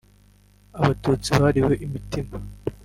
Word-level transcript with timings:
Abatutsi 0.79 1.31
bariwe 1.41 1.73
imitima 1.85 2.35